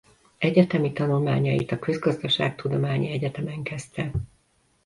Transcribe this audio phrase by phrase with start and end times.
[0.37, 4.11] Egyetemi tanulmányait a Közgazdaságtudományi Egyetemen kezdte.